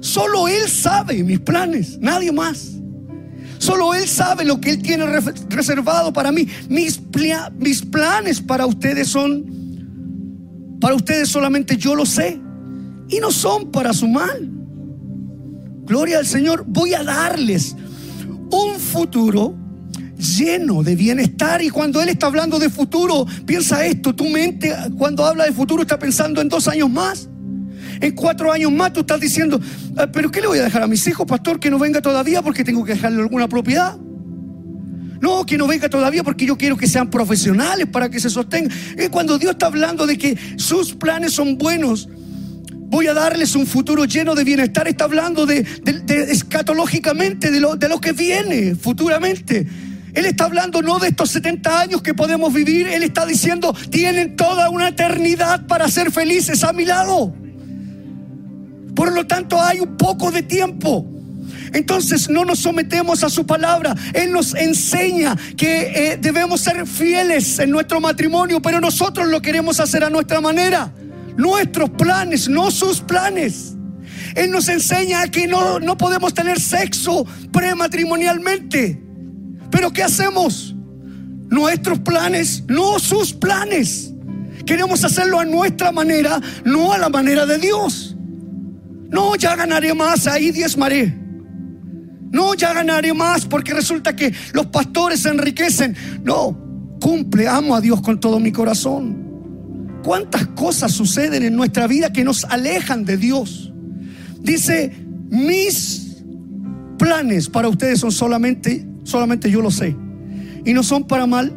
[0.01, 2.73] Solo Él sabe mis planes, nadie más.
[3.59, 5.05] Solo Él sabe lo que Él tiene
[5.51, 6.49] reservado para mí.
[6.69, 7.01] Mis,
[7.59, 12.41] mis planes para ustedes son, para ustedes solamente yo lo sé.
[13.09, 14.51] Y no son para su mal.
[15.85, 16.65] Gloria al Señor.
[16.67, 17.77] Voy a darles
[18.51, 19.55] un futuro
[20.21, 21.63] lleno de bienestar.
[21.63, 25.83] Y cuando Él está hablando de futuro, piensa esto, tu mente cuando habla de futuro
[25.83, 27.29] está pensando en dos años más.
[28.01, 29.61] En cuatro años más tú estás diciendo,
[29.97, 31.61] ah, pero ¿qué le voy a dejar a mis hijos, pastor?
[31.61, 33.97] Que no venga todavía porque tengo que dejarle alguna propiedad.
[35.21, 38.73] No, que no venga todavía porque yo quiero que sean profesionales para que se sostengan.
[38.99, 42.09] Y cuando Dios está hablando de que sus planes son buenos,
[42.91, 44.89] voy a darles un futuro lleno de bienestar.
[44.89, 45.65] Está hablando de,
[46.29, 49.67] escatológicamente, de lo, de lo que viene futuramente.
[50.13, 54.35] Él está hablando no de estos 70 años que podemos vivir, Él está diciendo, tienen
[54.35, 57.33] toda una eternidad para ser felices a mi lado.
[58.97, 61.07] Por lo tanto, hay un poco de tiempo.
[61.73, 63.95] Entonces no nos sometemos a su palabra.
[64.13, 69.79] Él nos enseña que eh, debemos ser fieles en nuestro matrimonio, pero nosotros lo queremos
[69.79, 70.93] hacer a nuestra manera
[71.41, 73.75] nuestros planes, no sus planes.
[74.37, 79.03] Él nos enseña que no, no podemos tener sexo prematrimonialmente.
[79.71, 80.77] Pero ¿qué hacemos?
[81.49, 84.13] Nuestros planes, no sus planes.
[84.67, 88.15] Queremos hacerlo a nuestra manera, no a la manera de Dios.
[89.09, 91.19] No, ya ganaré más, ahí diezmaré.
[92.31, 95.97] No, ya ganaré más porque resulta que los pastores se enriquecen.
[96.23, 96.57] No,
[97.01, 99.30] cumple, amo a Dios con todo mi corazón.
[100.03, 103.73] ¿Cuántas cosas suceden en nuestra vida que nos alejan de Dios?
[104.41, 104.93] Dice,
[105.29, 106.23] mis
[106.99, 109.97] planes para ustedes son solamente, solamente yo lo sé.
[110.65, 111.53] Y no son para mal.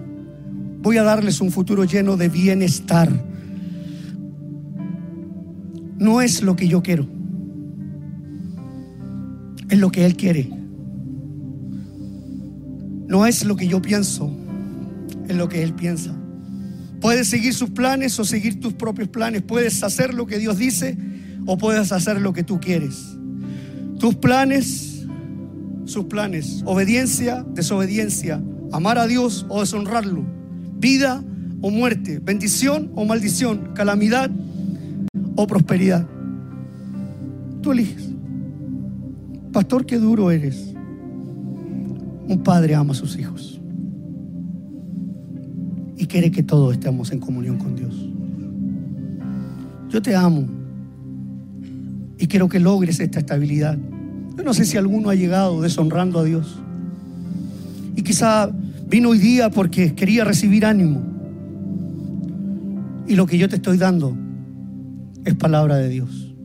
[0.81, 3.09] Voy a darles un futuro lleno de bienestar.
[5.97, 7.07] No es lo que yo quiero.
[9.69, 10.49] Es lo que Él quiere.
[13.07, 14.29] No es lo que yo pienso.
[15.27, 16.13] Es lo que Él piensa.
[17.03, 19.41] Puedes seguir sus planes o seguir tus propios planes.
[19.41, 20.97] Puedes hacer lo que Dios dice
[21.45, 23.17] o puedes hacer lo que tú quieres.
[23.99, 25.05] Tus planes,
[25.83, 26.63] sus planes.
[26.65, 28.41] Obediencia, desobediencia.
[28.71, 30.23] Amar a Dios o deshonrarlo.
[30.77, 31.21] Vida
[31.59, 32.19] o muerte.
[32.19, 33.73] Bendición o maldición.
[33.75, 34.31] Calamidad
[35.35, 36.07] o prosperidad.
[37.61, 38.11] Tú eliges.
[39.51, 40.73] Pastor, qué duro eres.
[42.29, 43.52] Un padre ama a sus hijos
[46.03, 47.95] y quiere que todos estemos en comunión con Dios.
[49.89, 50.45] Yo te amo
[52.19, 53.77] y quiero que logres esta estabilidad.
[54.35, 56.59] Yo no sé si alguno ha llegado deshonrando a Dios.
[57.95, 58.51] Y quizá
[58.89, 61.01] vino hoy día porque quería recibir ánimo.
[63.07, 64.13] Y lo que yo te estoy dando
[65.23, 66.35] es palabra de Dios.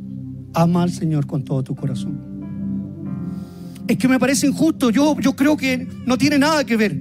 [0.55, 2.17] Ama al Señor con todo tu corazón.
[3.89, 4.91] Es que me parece injusto.
[4.91, 6.97] Yo, yo creo que no tiene nada que ver.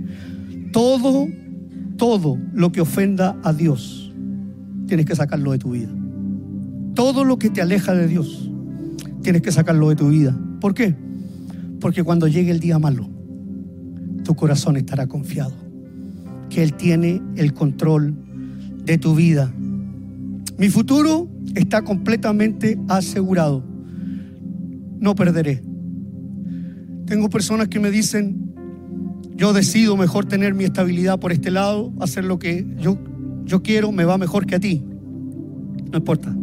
[0.72, 1.28] Todo
[1.98, 4.14] todo lo que ofenda a Dios,
[4.88, 5.90] tienes que sacarlo de tu vida.
[6.94, 8.50] Todo lo que te aleja de Dios,
[9.22, 10.38] tienes que sacarlo de tu vida.
[10.62, 10.96] ¿Por qué?
[11.80, 13.08] Porque cuando llegue el día malo,
[14.24, 15.54] tu corazón estará confiado.
[16.50, 18.16] Que Él tiene el control
[18.86, 19.54] de tu vida.
[20.58, 23.64] Mi futuro está completamente asegurado.
[25.00, 25.62] No perderé.
[27.06, 28.47] Tengo personas que me dicen,
[29.38, 32.98] yo decido mejor tener mi estabilidad por este lado, hacer lo que yo,
[33.46, 34.84] yo quiero, me va mejor que a ti.
[35.92, 36.36] No importa.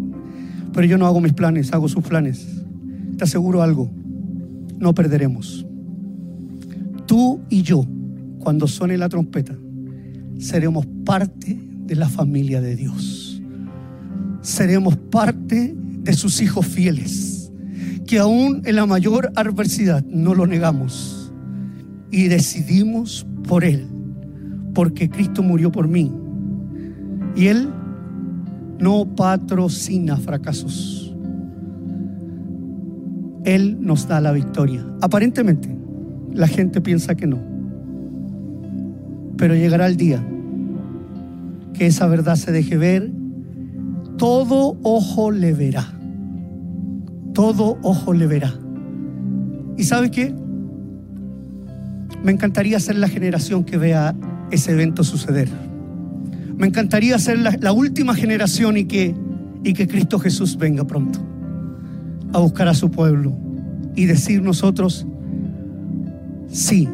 [0.73, 2.47] Pero yo no hago mis planes, hago sus planes.
[3.19, 3.91] Te aseguro algo,
[4.79, 5.67] no perderemos.
[7.07, 7.85] Tú y yo,
[8.39, 9.57] cuando suene la trompeta,
[10.39, 13.43] seremos parte de la familia de Dios.
[14.41, 17.51] seremos parte de sus hijos fieles,
[18.07, 21.24] que aún en la mayor adversidad no lo negamos
[22.15, 23.89] y decidimos por Él,
[24.73, 26.13] porque Cristo murió por mí.
[27.35, 27.69] Y Él
[28.79, 31.13] no patrocina fracasos.
[33.45, 34.87] Él nos da la victoria.
[35.03, 35.77] Aparentemente,
[36.33, 37.41] la gente piensa que no.
[39.37, 40.25] Pero llegará el día
[41.73, 43.11] que esa verdad se deje ver.
[44.19, 45.93] Todo ojo le verá.
[47.33, 48.55] Todo ojo le verá.
[49.77, 50.44] ¿Y sabe qué?
[52.25, 54.17] Me encantaría ser la generación que vea
[54.51, 55.51] ese evento suceder.
[56.57, 59.15] Me encantaría ser la, última generación y que,
[59.63, 61.19] y que Cristo Jesús venga pronto
[62.33, 63.37] a buscar a su pueblo
[63.95, 65.07] y decir nosotros,
[66.49, 66.89] sí,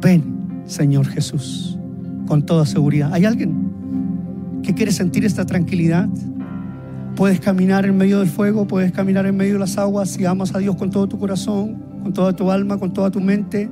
[0.00, 1.78] ven Señor Jesús,
[2.26, 3.12] con toda seguridad.
[3.12, 6.08] ¿Hay alguien que quiere sentir esta tranquilidad?
[7.16, 10.54] Puedes caminar en medio del fuego, puedes caminar en medio de las aguas si amas
[10.54, 13.68] a Dios con todo tu corazón, con toda tu alma, con toda tu mente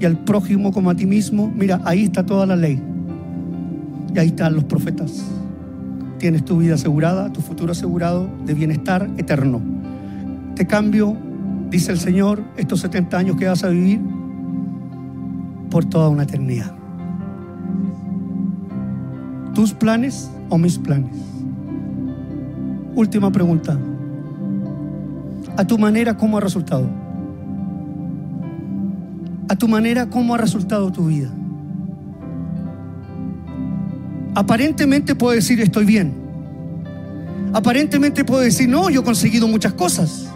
[0.00, 1.52] y al prójimo como a ti mismo.
[1.54, 2.80] Mira, ahí está toda la ley.
[4.14, 5.24] Y ahí están los profetas.
[6.18, 9.60] Tienes tu vida asegurada, tu futuro asegurado de bienestar eterno.
[10.54, 11.16] Te cambio,
[11.70, 14.00] dice el Señor, estos 70 años que vas a vivir
[15.70, 16.74] por toda una eternidad.
[19.54, 21.16] ¿Tus planes o mis planes?
[22.94, 23.78] Última pregunta.
[25.56, 26.88] A tu manera, ¿cómo ha resultado?
[29.48, 31.30] A tu manera, ¿cómo ha resultado tu vida?
[34.34, 36.12] Aparentemente puedo decir estoy bien.
[37.54, 40.28] Aparentemente puedo decir, no, yo he conseguido muchas cosas.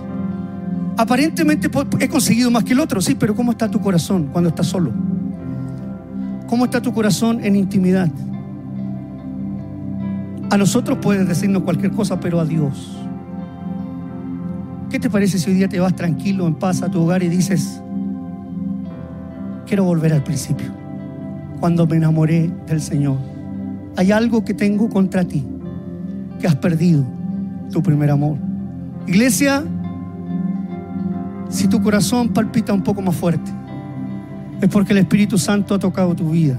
[0.96, 4.66] Aparentemente he conseguido más que el otro, sí, pero ¿cómo está tu corazón cuando estás
[4.66, 4.92] solo?
[6.46, 8.10] ¿Cómo está tu corazón en intimidad?
[10.50, 12.98] A nosotros puedes decirnos cualquier cosa, pero a Dios.
[14.90, 17.28] ¿Qué te parece si hoy día te vas tranquilo, en paz a tu hogar y
[17.28, 17.80] dices,
[19.72, 20.66] quiero volver al principio,
[21.58, 23.16] cuando me enamoré del Señor?
[23.96, 25.42] hay algo que tengo contra ti,
[26.38, 27.06] que has perdido
[27.70, 28.36] tu primer amor.
[29.06, 29.64] Iglesia,
[31.48, 33.50] si tu corazón palpita un poco más fuerte,
[34.60, 36.58] es porque el Espíritu Santo ha tocado tu vida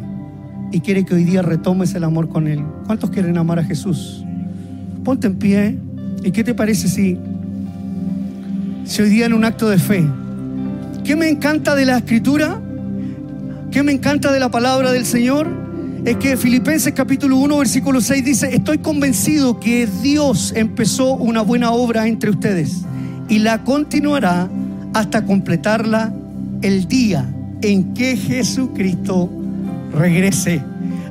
[0.72, 2.64] y quiere que hoy día retomes el amor con Él.
[2.88, 4.26] ¿Cuántos quieren amar a Jesús?
[5.04, 5.78] Ponte en pie.
[6.24, 7.20] ¿Y qué te parece si,
[8.86, 10.04] si hoy día en un acto de fe,
[11.04, 12.60] ¿qué me encanta de la escritura?
[13.74, 15.48] ¿Qué me encanta de la palabra del Señor?
[16.06, 21.72] es que Filipenses capítulo 1, versículo 6 dice, estoy convencido que Dios empezó una buena
[21.72, 22.82] obra entre ustedes
[23.30, 24.48] y la continuará
[24.94, 26.14] hasta completarla
[26.62, 27.28] el día
[27.64, 29.28] en que Jesucristo
[29.92, 30.62] regrese.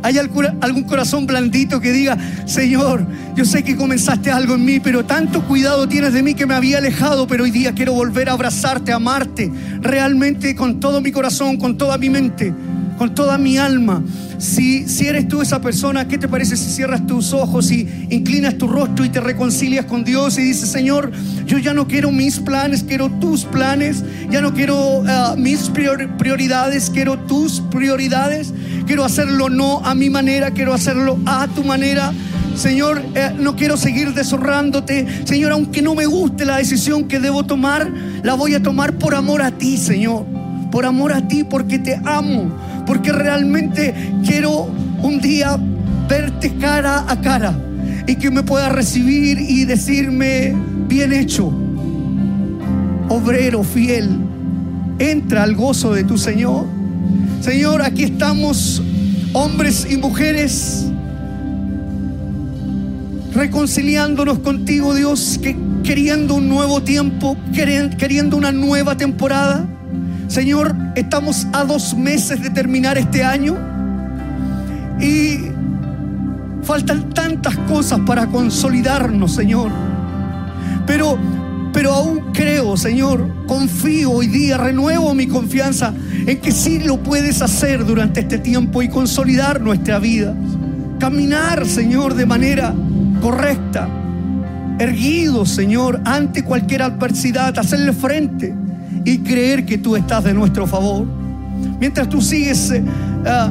[0.02, 5.04] ¿Hay algún corazón blandito que diga, Señor, yo sé que comenzaste algo en mí, pero
[5.04, 8.32] tanto cuidado tienes de mí que me había alejado, pero hoy día quiero volver a
[8.32, 9.50] abrazarte, a amarte,
[9.80, 12.52] realmente con todo mi corazón, con toda mi mente,
[12.98, 14.02] con toda mi alma?
[14.42, 18.66] Si, eres tú esa persona, ¿qué te parece si cierras tus ojos y inclinas tu
[18.66, 21.12] rostro y te reconcilias con Dios y dices, Señor,
[21.46, 26.90] yo ya no quiero mis planes, quiero tus planes, ya no quiero ah, mis prioridades,
[26.90, 28.52] quiero tus prioridades,
[28.86, 32.12] quiero hacerlo no a mi manera, quiero hacerlo a tu manera.
[32.54, 35.06] Señor, eh, no quiero seguir deshonrándote.
[35.24, 37.90] Señor, aunque no me guste la decisión que debo tomar,
[38.22, 40.26] la voy a tomar por amor a ti, Señor.
[40.70, 42.50] Por amor a ti, porque te amo
[42.86, 44.68] porque realmente quiero
[45.02, 45.58] un día
[46.08, 47.54] verte cara a cara
[48.06, 50.54] y que me pueda recibir y decirme,
[50.88, 51.52] bien hecho,
[53.08, 54.18] obrero fiel,
[54.98, 56.66] entra al gozo de tu Señor.
[57.42, 58.80] Señor, aquí estamos,
[59.32, 60.86] hombres y mujeres,
[63.34, 69.66] reconciliándonos contigo, Dios, que queriendo un nuevo tiempo, queriendo una nueva temporada.
[70.28, 73.58] Señor, estamos a dos meses de terminar este año
[75.00, 75.38] y
[76.62, 79.72] faltan tantas cosas para consolidarnos, Señor.
[80.86, 81.18] Pero,
[81.72, 85.92] pero aún creo, Señor, confío hoy día, renuevo mi confianza
[86.26, 90.34] en que sí lo puedes hacer durante este tiempo y consolidar nuestra vida.
[90.98, 92.74] Caminar, Señor, de manera
[93.20, 93.88] correcta,
[94.78, 98.54] erguido, Señor, ante cualquier adversidad, hacerle frente
[99.04, 101.06] y creer que tú estás de nuestro favor.
[101.80, 102.84] Mientras tú sigues eh,
[103.26, 103.50] ah,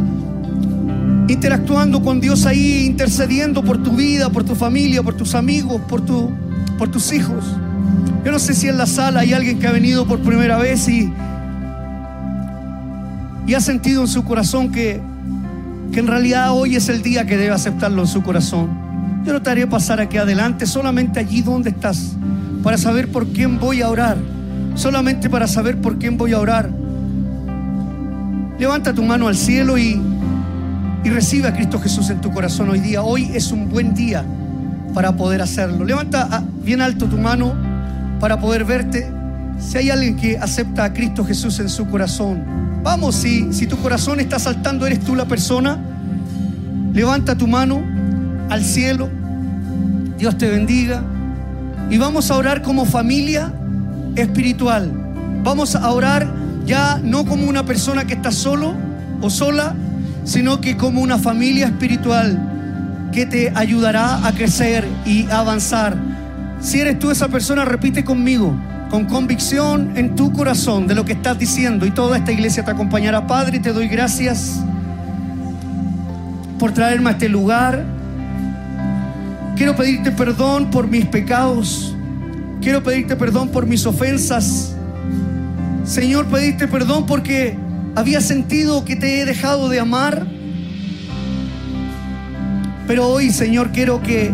[1.28, 6.01] interactuando con Dios ahí, intercediendo por tu vida, por tu familia, por tus amigos, por,
[6.01, 6.32] tu,
[6.78, 7.43] por tus hijos.
[8.24, 10.88] Yo no sé si en la sala hay alguien que ha venido por primera vez
[10.88, 11.12] y,
[13.48, 15.02] y ha sentido en su corazón que,
[15.92, 18.70] que en realidad hoy es el día que debe aceptarlo en su corazón.
[19.26, 22.14] Yo no te haré pasar aquí adelante, solamente allí donde estás,
[22.64, 24.18] para saber por quién voy a orar.
[24.76, 26.70] Solamente para saber por quién voy a orar.
[28.58, 30.02] Levanta tu mano al cielo y,
[31.04, 33.02] y recibe a Cristo Jesús en tu corazón hoy día.
[33.04, 34.24] Hoy es un buen día
[34.94, 35.84] para poder hacerlo.
[35.84, 37.54] Levanta ah, bien alto tu mano
[38.20, 39.12] para poder verte.
[39.60, 42.44] Si hay alguien que acepta a Cristo Jesús en su corazón,
[42.84, 45.77] vamos, si, si tu corazón está saltando, eres tú la persona.
[46.93, 47.82] Levanta tu mano
[48.49, 49.09] al cielo.
[50.17, 51.03] Dios te bendiga.
[51.89, 53.51] Y vamos a orar como familia
[54.15, 54.91] espiritual.
[55.43, 56.27] Vamos a orar
[56.65, 58.75] ya no como una persona que está solo
[59.21, 59.75] o sola,
[60.23, 65.97] sino que como una familia espiritual que te ayudará a crecer y avanzar.
[66.61, 68.55] Si eres tú esa persona, repite conmigo,
[68.92, 72.72] con convicción en tu corazón de lo que estás diciendo y toda esta iglesia te
[72.72, 73.26] acompañará.
[73.26, 74.60] Padre, te doy gracias
[76.60, 77.86] por traerme a este lugar.
[79.56, 81.96] Quiero pedirte perdón por mis pecados.
[82.62, 84.76] Quiero pedirte perdón por mis ofensas.
[85.86, 87.58] Señor, pedirte perdón porque
[87.96, 90.28] había sentido que te he dejado de amar.
[92.88, 94.32] Pero hoy, Señor, quiero que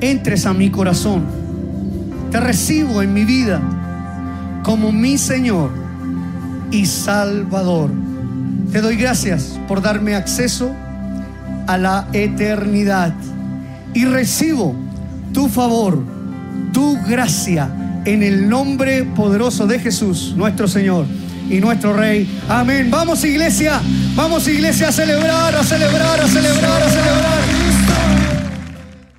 [0.00, 1.41] entres a mi corazón.
[2.32, 3.60] Te recibo en mi vida
[4.62, 5.70] como mi Señor
[6.70, 7.90] y Salvador.
[8.72, 10.74] Te doy gracias por darme acceso
[11.66, 13.12] a la eternidad
[13.92, 14.74] y recibo
[15.34, 16.02] tu favor,
[16.72, 17.70] tu gracia
[18.06, 21.04] en el nombre poderoso de Jesús, nuestro Señor
[21.50, 22.40] y nuestro Rey.
[22.48, 22.90] Amén.
[22.90, 23.78] Vamos iglesia,
[24.16, 27.61] vamos iglesia a celebrar, a celebrar, a celebrar, a celebrar.